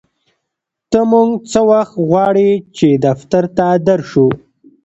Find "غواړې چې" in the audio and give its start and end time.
2.07-2.87